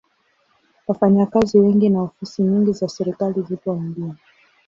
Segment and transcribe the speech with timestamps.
[0.87, 4.13] Wafanyakazi wengi na ofisi nyingi za serikali zipo mjini.